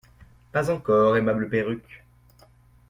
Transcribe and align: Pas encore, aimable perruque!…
Pas 0.51 0.71
encore, 0.71 1.15
aimable 1.15 1.47
perruque!… 1.47 2.03